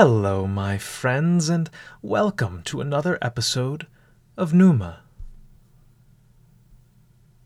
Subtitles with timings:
[0.00, 1.68] Hello, my friends, and
[2.02, 3.88] welcome to another episode
[4.36, 5.00] of Numa.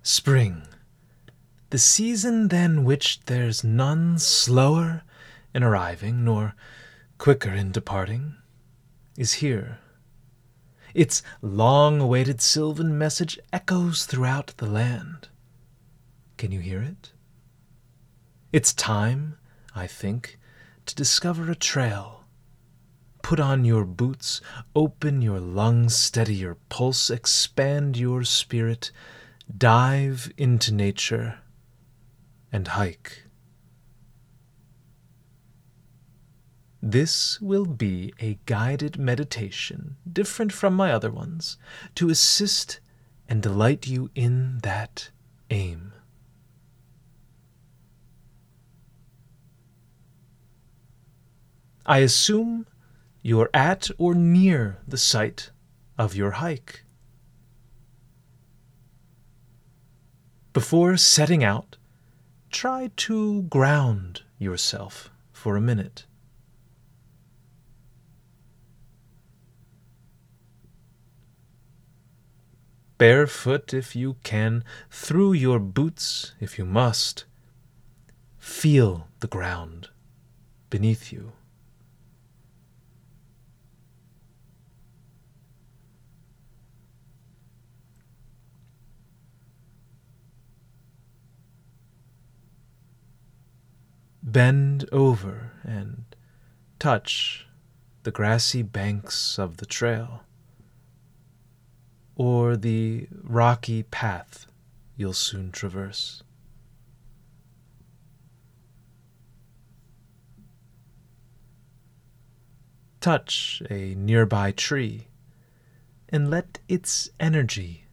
[0.02, 0.64] Spring,
[1.70, 5.02] the season than which there's none slower
[5.54, 6.54] in arriving nor
[7.16, 8.36] quicker in departing,
[9.16, 9.78] is here.
[10.92, 15.28] Its long awaited sylvan message echoes throughout the land.
[16.36, 17.14] Can you hear it?
[18.52, 19.38] It's time,
[19.74, 20.38] I think,
[20.84, 22.21] to discover a trail.
[23.22, 24.40] Put on your boots,
[24.74, 28.90] open your lungs, steady your pulse, expand your spirit,
[29.56, 31.38] dive into nature,
[32.50, 33.24] and hike.
[36.82, 41.56] This will be a guided meditation, different from my other ones,
[41.94, 42.80] to assist
[43.28, 45.10] and delight you in that
[45.48, 45.92] aim.
[51.86, 52.66] I assume
[53.22, 55.50] you're at or near the site
[55.96, 56.84] of your hike.
[60.52, 61.76] Before setting out,
[62.50, 66.04] try to ground yourself for a minute.
[72.98, 77.24] Barefoot if you can, through your boots if you must,
[78.38, 79.88] feel the ground
[80.70, 81.32] beneath you.
[94.32, 96.04] Bend over and
[96.78, 97.46] touch
[98.02, 100.22] the grassy banks of the trail
[102.16, 104.46] or the rocky path
[104.96, 106.22] you'll soon traverse.
[113.00, 115.08] Touch a nearby tree
[116.08, 117.84] and let its energy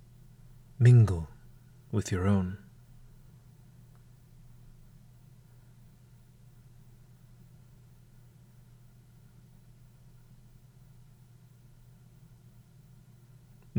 [0.78, 1.28] mingle
[1.92, 2.58] with your own.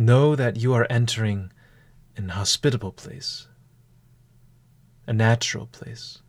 [0.01, 1.53] Know that you are entering
[2.17, 3.49] an hospitable place,
[5.07, 6.23] a natural place,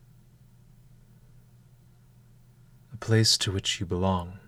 [2.92, 4.40] a place to which you belong.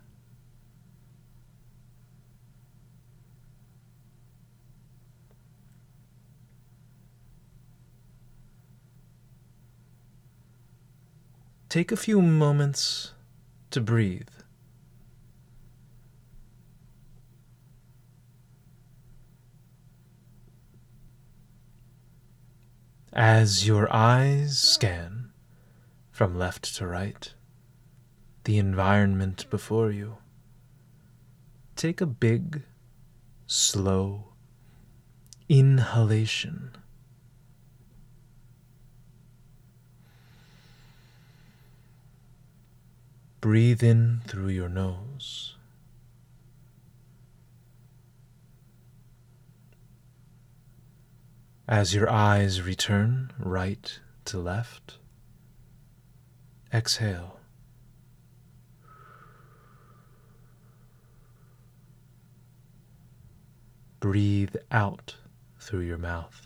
[11.70, 13.14] Take a few moments
[13.72, 14.43] to breathe.
[23.16, 25.34] As your eyes scan
[26.10, 27.32] from left to right
[28.44, 30.18] the environment before you,
[31.76, 32.64] take a big,
[33.46, 34.34] slow
[35.48, 36.76] inhalation.
[43.42, 45.56] Breathe in through your nose.
[51.74, 55.00] As your eyes return right to left,
[56.72, 57.40] exhale.
[64.00, 65.16] Breathe out
[65.60, 66.46] through your mouth.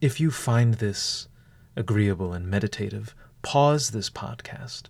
[0.00, 1.28] If you find this
[1.76, 4.88] agreeable and meditative, pause this podcast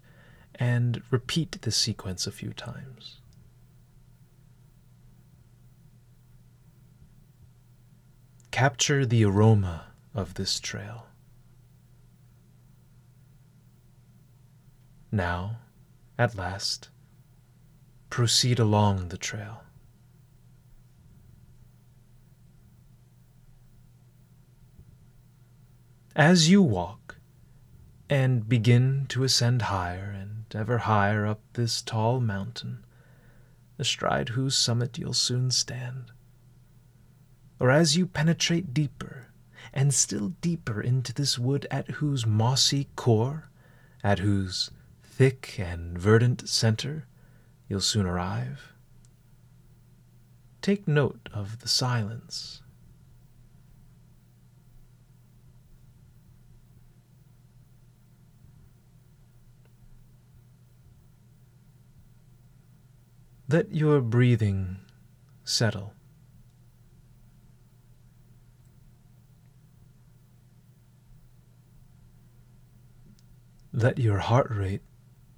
[0.55, 3.21] and repeat this sequence a few times.
[8.51, 11.07] Capture the aroma of this trail.
[15.13, 15.59] Now,
[16.19, 16.89] at last,
[18.11, 19.63] proceed along the trail.
[26.15, 27.17] As you walk
[28.11, 32.85] and begin to ascend higher and ever higher up this tall mountain,
[33.79, 36.11] astride whose summit you'll soon stand.
[37.61, 39.29] Or as you penetrate deeper
[39.73, 43.49] and still deeper into this wood at whose mossy core,
[44.03, 44.73] at whose
[45.05, 47.07] thick and verdant center,
[47.69, 48.73] you'll soon arrive,
[50.63, 52.63] take note of the silence
[63.53, 64.77] Let your breathing
[65.43, 65.93] settle.
[73.73, 74.83] Let your heart rate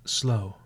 [0.04, 0.56] slow.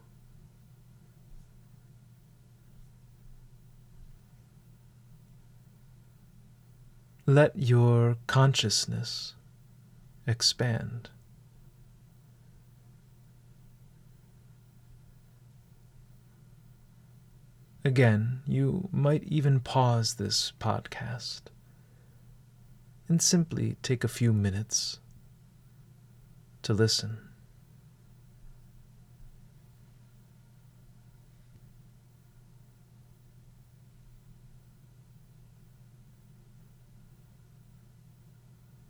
[7.27, 9.35] Let your consciousness
[10.27, 11.11] expand.
[17.87, 21.43] Again, you might even pause this podcast
[23.07, 24.99] and simply take a few minutes
[26.63, 27.19] to listen.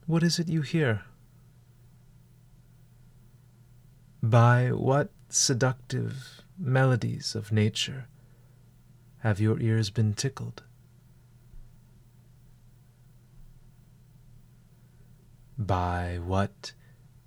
[0.06, 1.02] What is it you hear?
[4.22, 8.06] By what seductive melodies of nature
[9.26, 10.62] have your ears been tickled?
[15.58, 16.72] By what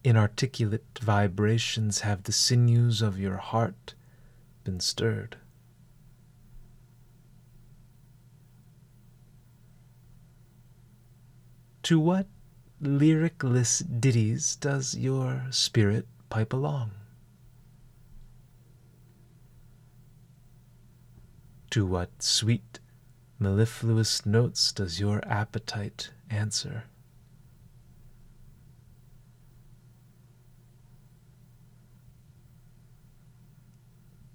[0.01, 3.95] inarticulate vibrations have the sinews of your heart
[4.63, 5.35] been stirred?
[11.83, 12.27] To what
[12.79, 16.91] lyricless ditties does your spirit pipe along?
[21.71, 22.79] To what sweet,
[23.37, 26.85] mellifluous notes does your appetite answer?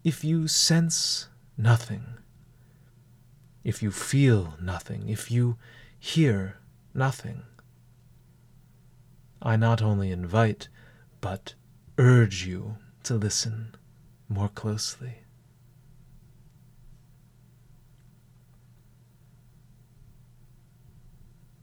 [0.05, 1.29] If you sense
[1.59, 2.05] nothing,
[3.65, 5.57] if you feel nothing, if you
[5.99, 6.59] hear
[6.95, 7.43] nothing,
[9.43, 10.69] I not only invite,
[11.21, 11.55] but
[11.99, 13.75] urge you to listen
[14.29, 15.24] more closely.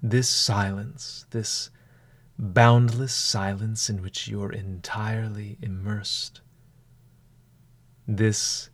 [0.02, 1.70] This silence, this
[2.38, 6.42] boundless silence in which you're entirely immersed,
[8.08, 8.72] this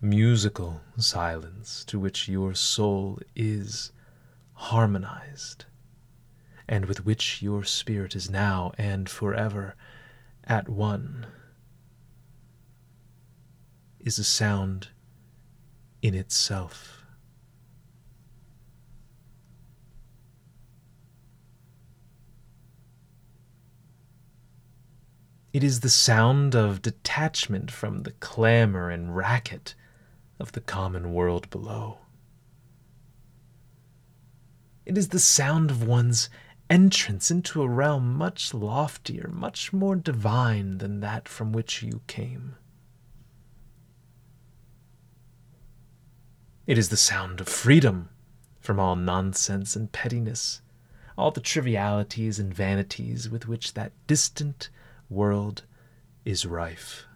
[0.00, 3.92] musical silence to which your soul is
[4.54, 5.66] harmonized,
[6.68, 9.76] and with which your spirit is now and forever
[10.42, 11.26] at one,
[14.00, 14.88] is a sound
[16.02, 16.95] in itself.
[25.56, 29.74] It is the sound of detachment from the clamor and racket
[30.38, 32.00] of the common world below.
[34.84, 36.28] It is the sound of one's
[36.68, 42.56] entrance into a realm much loftier, much more divine than that from which you came.
[46.66, 48.10] It is the sound of freedom
[48.60, 50.60] from all nonsense and pettiness,
[51.16, 54.68] all the trivialities and vanities with which that distant
[55.08, 55.62] world
[56.24, 57.06] is rife.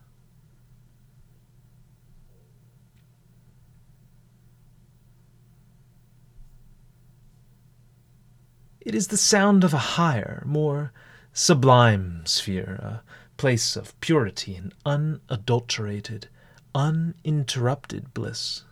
[8.80, 10.92] It is the sound of a higher, more
[11.32, 13.02] sublime sphere, a
[13.36, 16.28] place of purity and unadulterated,
[16.74, 18.64] uninterrupted bliss.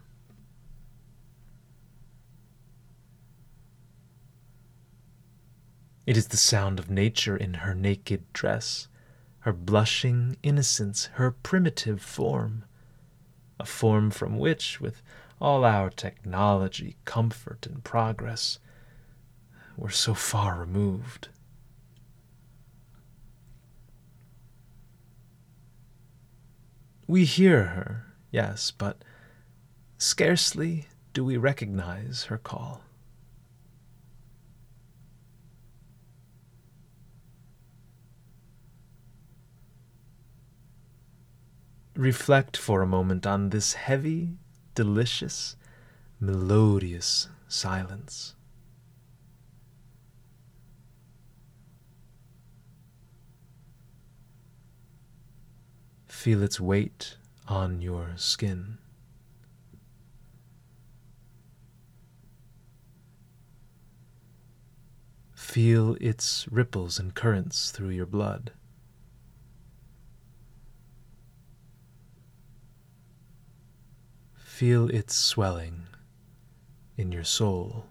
[6.07, 8.89] It is the sound of nature in her naked dress,
[9.41, 12.65] her blushing innocence, her primitive form,
[13.61, 15.03] a form from which, with
[15.41, 18.59] all our technology, comfort, and progress,
[19.77, 21.29] we're so far removed.
[27.07, 29.03] We hear her, yes, but
[29.97, 32.83] scarcely do we recognize her call.
[41.99, 44.31] Reflect for a moment on this heavy,
[44.77, 45.57] delicious,
[46.21, 48.37] melodious silence.
[56.07, 57.17] Feel its weight
[57.49, 58.79] on your skin.
[65.35, 68.53] Feel its ripples and currents through your blood.
[74.59, 75.87] Feel its swelling
[76.97, 77.87] in your soul.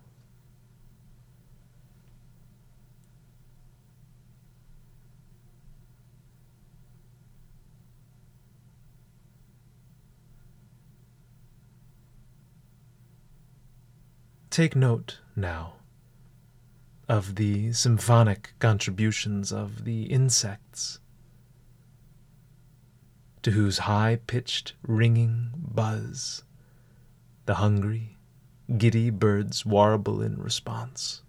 [14.50, 15.76] Take note now
[17.08, 21.00] of the symphonic contributions of the insects
[23.42, 26.44] to whose high pitched, ringing buzz
[27.48, 28.18] the hungry,
[28.78, 31.24] giddy birds warble in response.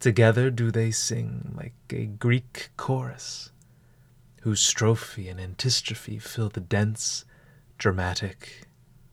[0.00, 3.52] Together do they sing like a Greek chorus,
[4.40, 7.24] whose strophe and antistrophe fill the dense,
[7.78, 8.66] dramatic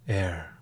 [0.08, 0.59] air.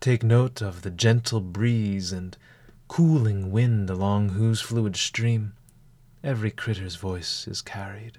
[0.00, 2.34] Take note of the gentle breeze and
[2.88, 5.52] cooling wind along whose fluid stream
[6.24, 8.18] every critter's voice is carried.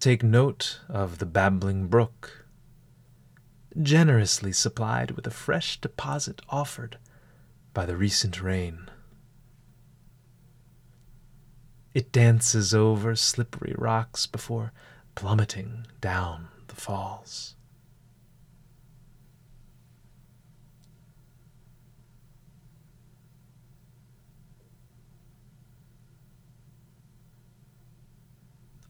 [0.00, 2.44] Take note of the babbling brook,
[3.80, 6.98] generously supplied with a fresh deposit offered
[7.72, 8.90] by the recent rain.
[11.94, 14.72] It dances over slippery rocks before
[15.14, 17.54] plummeting down the falls.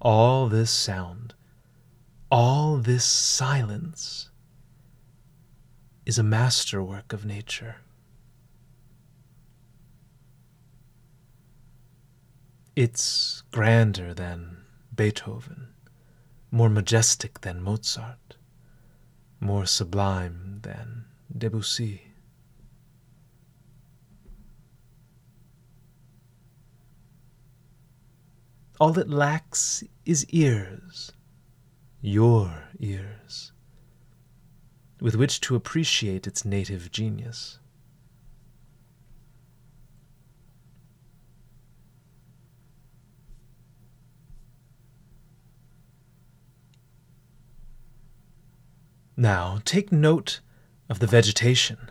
[0.05, 1.33] all this sound,
[2.31, 4.29] all this silence
[6.05, 7.77] is a masterwork of nature.
[12.76, 15.69] It's grander than Beethoven,
[16.50, 18.37] more majestic than Mozart,
[19.38, 21.04] more sublime than
[21.37, 22.09] Debussy.
[28.81, 31.12] All it lacks is ears,
[32.00, 33.52] your ears,
[35.00, 37.61] with which to appreciate its native genius.
[49.16, 50.40] Now, take note
[50.88, 51.90] of the vegetation.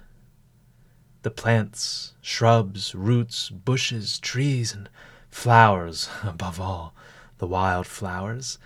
[1.21, 4.89] The plants, shrubs, roots, bushes, trees, and
[5.29, 6.93] flowers, above all,
[7.37, 8.59] the wild flowers,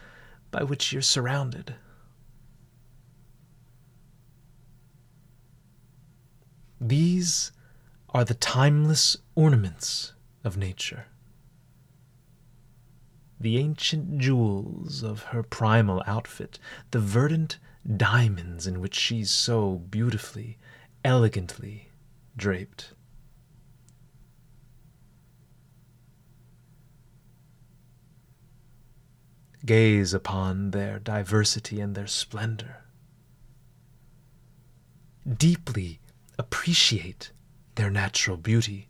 [0.50, 1.76] by which you're surrounded.
[6.82, 7.52] These
[8.10, 11.08] are the timeless ornaments of nature,
[13.48, 16.60] the ancient jewels of her primal outfit,
[16.92, 17.58] the verdant
[17.96, 20.58] diamonds in which she's so beautifully,
[21.06, 21.88] elegantly
[22.36, 22.92] draped.
[29.66, 32.84] Gaze upon their diversity and their splendor.
[35.26, 36.02] Deeply
[36.38, 37.32] appreciate
[37.76, 38.90] their natural beauty.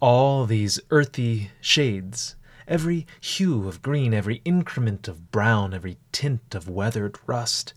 [0.00, 2.36] All these earthy shades,
[2.68, 7.72] every hue of green, every increment of brown, every tint of weathered rust,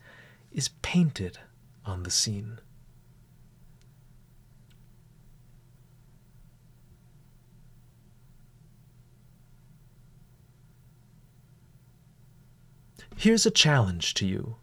[0.52, 1.38] is painted
[1.86, 2.60] on the scene.
[13.16, 14.56] Here's a challenge to you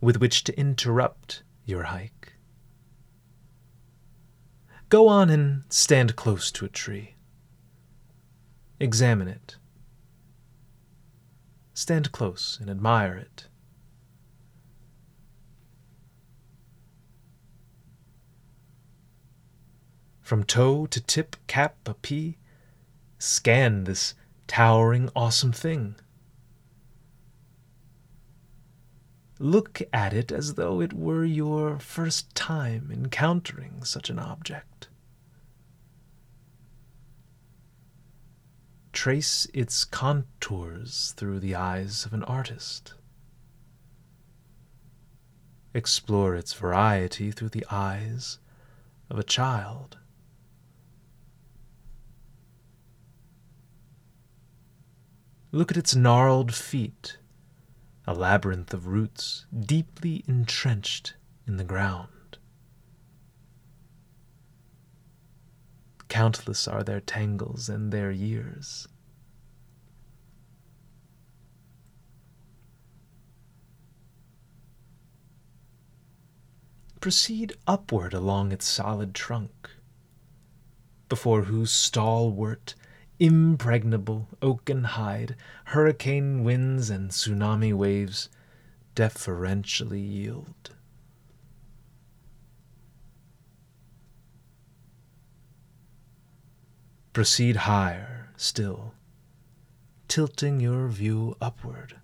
[0.00, 2.35] with which to interrupt your hike.
[4.88, 7.16] Go on and stand close to a tree.
[8.78, 9.56] Examine it.
[11.74, 13.48] Stand close and admire it.
[20.20, 22.36] From toe to tip, cap a pea,
[23.18, 24.14] scan this
[24.46, 25.96] towering, awesome thing.
[29.38, 34.88] Look at it as though it were your first time encountering such an object.
[38.92, 42.94] Trace its contours through the eyes of an artist.
[45.74, 48.38] Explore its variety through the eyes
[49.10, 49.98] of a child.
[55.52, 57.18] Look at its gnarled feet
[58.06, 61.14] a labyrinth of roots deeply entrenched
[61.46, 62.38] in the ground.
[66.08, 68.86] Countless are their tangles and their years.
[77.00, 79.70] Proceed upward along its solid trunk,
[81.08, 82.74] before whose stalwart,
[83.18, 88.28] impregnable oaken hide, hurricane winds and tsunami waves
[88.94, 90.70] deferentially yield.
[97.12, 98.92] Proceed higher still,
[100.08, 101.96] tilting your view upward.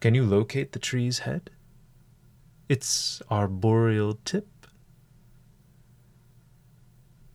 [0.00, 1.48] Can you locate the tree's head?
[2.68, 4.53] Its arboreal tip?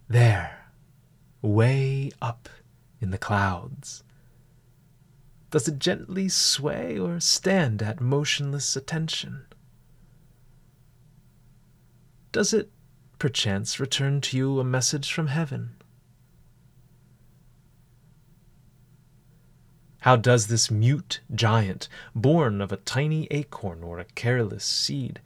[0.09, 0.71] There,
[1.43, 2.49] way up
[2.99, 4.03] in the clouds.
[5.51, 9.45] Does it gently sway or stand at motionless attention?
[12.31, 12.71] Does it
[13.19, 15.75] perchance return to you a message from heaven?
[19.99, 25.21] How does this mute giant, born of a tiny acorn or a careless seed,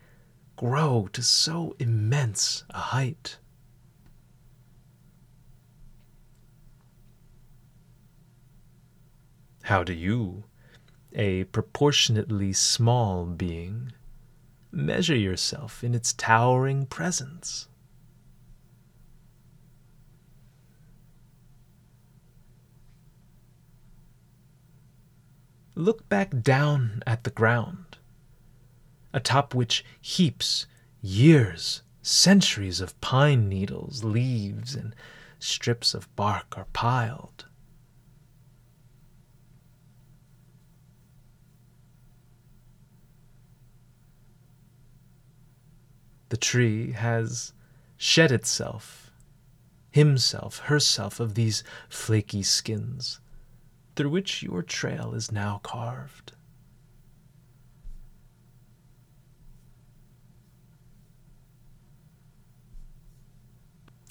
[0.58, 3.38] grow to so immense a height?
[9.68, 10.44] How do you,
[11.14, 13.94] a proportionately small being,
[14.74, 17.70] measure yourself in its towering presence?
[25.76, 27.98] Look back down at the ground,
[29.14, 30.68] atop which heaps,
[31.02, 34.94] years, centuries of pine needles, leaves, and
[35.40, 37.46] strips of bark are piled.
[46.34, 47.54] The tree has
[47.96, 49.12] shed itself,
[49.92, 53.20] himself, herself, of these flaky skins
[53.96, 56.32] through which your trail is now carved.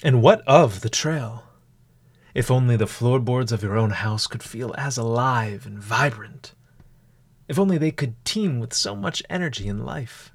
[0.01, 1.43] And what of the trail?
[2.33, 6.53] If only the floorboards of your own house could feel as alive and vibrant.
[7.49, 10.32] If only they could teem with so much energy and life.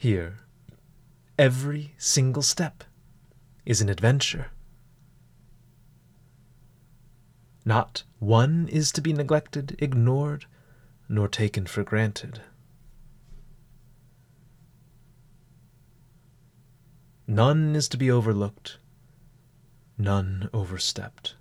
[0.00, 0.38] Here,
[1.38, 2.84] every single step
[3.66, 4.46] is an adventure.
[7.66, 10.46] Not one is to be neglected, ignored,
[11.06, 12.40] nor taken for granted.
[17.26, 18.78] None is to be overlooked,
[19.98, 21.34] none overstepped.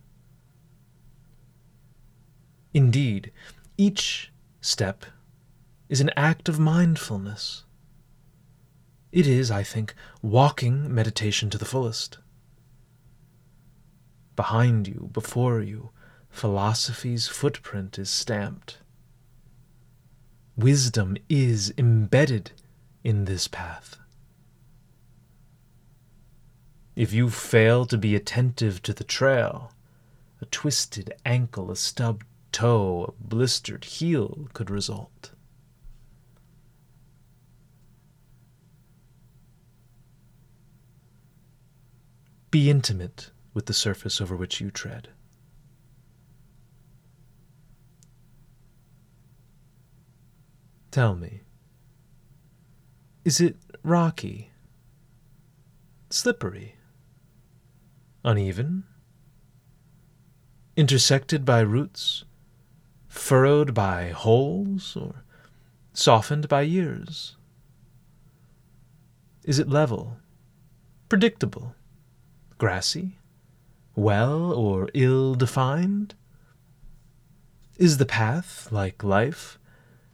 [2.74, 3.32] Indeed,
[3.78, 5.06] each step
[5.88, 7.64] is an act of mindfulness.
[9.12, 12.20] It is, I think, walking meditation to the fullest.
[14.36, 15.90] Behind you, before you,
[16.30, 18.78] philosophy's footprint is stamped.
[20.56, 22.52] Wisdom is embedded
[23.04, 23.98] in this path.
[26.96, 29.72] If you fail to be attentive to the trail,
[30.42, 35.32] a twisted ankle, a stubbed toe, a blistered heel could result.
[42.52, 45.10] Be intimate with the surface over which you tread.
[50.90, 51.42] Tell me,
[53.24, 54.50] is it rocky,
[56.10, 56.78] slippery,
[58.26, 58.86] uneven,
[60.76, 62.26] intersected by roots,
[63.08, 65.24] furrowed by holes, or
[65.94, 67.36] softened by years?
[69.44, 70.18] Is it level,
[71.08, 71.76] predictable,
[72.60, 73.18] grassy,
[73.96, 76.14] well or ill defined?
[77.78, 79.58] Is the path, like life,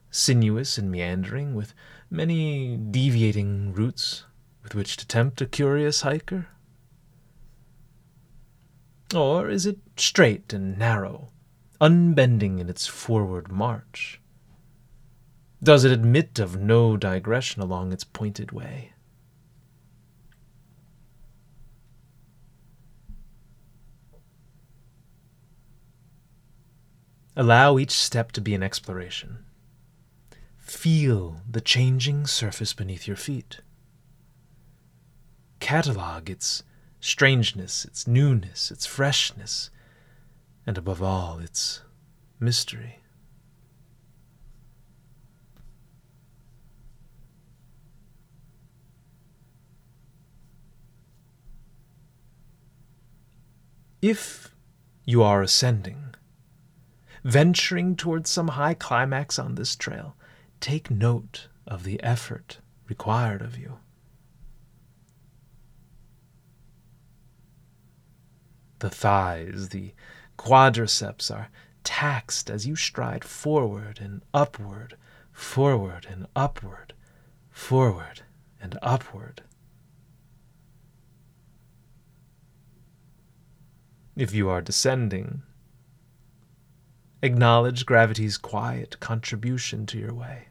[0.09, 1.73] sinuous and meandering, with
[2.09, 4.23] many deviating routes
[4.63, 6.47] with which to tempt a curious hiker?
[9.13, 11.29] Or is it straight and narrow,
[11.81, 14.21] unbending in its forward march?
[15.61, 18.93] Does it admit of no digression along its pointed way?
[27.35, 29.39] Allow each step to be an exploration.
[30.57, 33.59] Feel the changing surface beneath your feet.
[35.59, 36.63] Catalog its
[37.01, 39.69] strangeness, its newness, its freshness,
[40.65, 41.81] and above all, its
[42.39, 42.99] mystery.
[54.01, 54.55] If
[55.03, 56.14] you are ascending,
[57.25, 60.15] venturing towards some high climax on this trail,
[60.59, 63.79] take note of the effort required of you.
[68.77, 69.93] The thighs, the
[70.37, 71.49] quadriceps are
[71.83, 74.95] taxed as you stride forward and upward,
[75.31, 76.93] forward and upward,
[77.49, 78.21] forward
[78.61, 79.41] and upward.
[84.15, 85.41] If you are descending,
[87.25, 90.47] acknowledge gravity's quiet contribution to your way.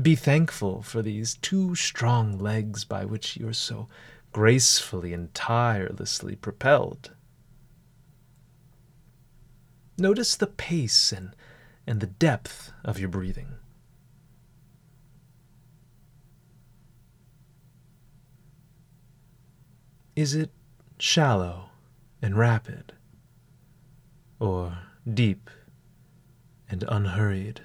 [0.00, 3.88] Be thankful for these two strong legs by which you are so
[4.32, 7.12] gracefully and tirelessly propelled.
[9.96, 11.36] Notice the pace and,
[11.86, 13.54] and the depth of your breathing.
[20.16, 20.50] Is it
[21.04, 21.68] shallow
[22.22, 22.94] and rapid,
[24.40, 24.78] or
[25.12, 25.50] deep
[26.70, 27.60] and unhurried?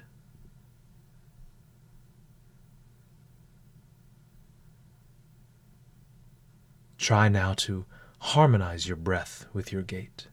[6.98, 7.86] Try now to
[8.18, 10.26] harmonize your breath with your gait.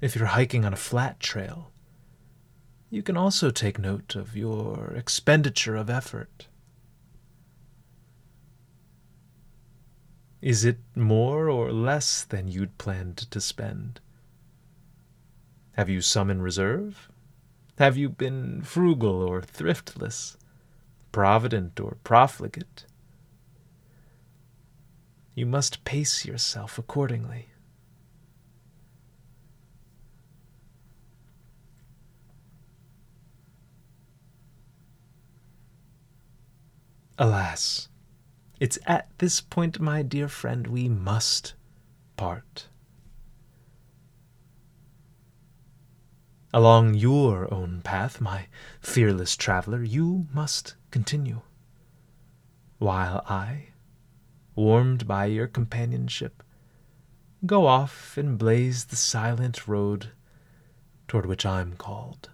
[0.00, 1.70] If you're hiking on a flat trail,
[2.90, 6.48] you can also take note of your expenditure of effort.
[10.46, 13.98] Is it more or less than you'd planned to spend?
[15.72, 17.10] Have you some in reserve?
[17.80, 20.36] Have you been frugal or thriftless?
[21.10, 22.86] provident or profligate.
[25.34, 27.48] You must pace yourself accordingly.
[37.18, 37.88] Alas,
[38.58, 41.54] it's at this point, my dear friend, we must
[42.16, 42.68] part.
[46.54, 48.46] Along your own path, my
[48.80, 51.42] fearless traveler, you must continue.
[52.78, 53.68] While I,
[54.54, 56.42] warmed by your companionship,
[57.44, 60.12] go off and blaze the silent road
[61.08, 62.30] toward which I'm called.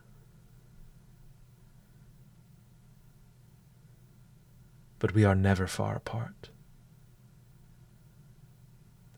[5.03, 6.51] But we are never far apart.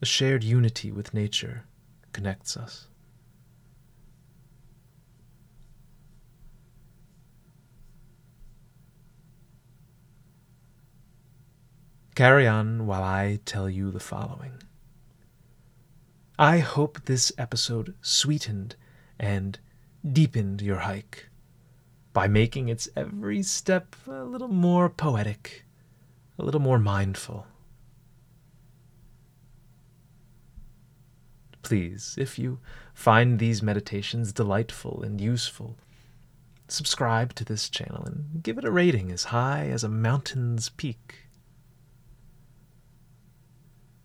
[0.01, 1.65] A shared unity with nature
[2.15, 2.89] connects us.
[12.15, 14.63] Carry on while I tell you the following.
[16.39, 18.77] I hope this episode sweetened
[19.19, 19.59] and
[20.03, 21.29] deepened your hike
[22.15, 25.64] by making its every step a little more poetic,
[26.39, 27.47] a little more mindful.
[31.63, 32.59] Please, if you
[32.93, 35.77] find these meditations delightful and useful,
[36.69, 41.25] subscribe to this channel and give it a rating as high as a mountain's peak.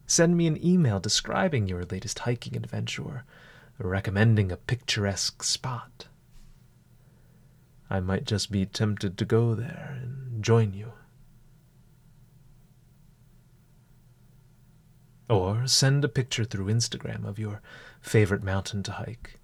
[0.05, 3.23] Send me an email describing your latest hiking adventure
[3.79, 6.07] or recommending a picturesque spot.
[7.89, 10.93] I might just be tempted to go there and join you.
[15.29, 17.61] Or send a picture through Instagram of your
[18.01, 19.39] favorite mountain to hike,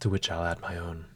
[0.00, 1.06] to which I'll add my own.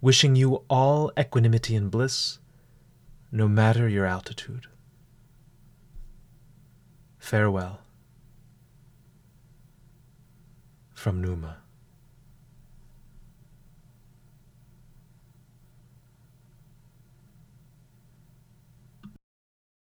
[0.00, 2.38] wishing you all equanimity and bliss,
[3.32, 4.66] no matter your altitude.
[7.18, 7.80] Farewell
[10.94, 11.58] from Numa.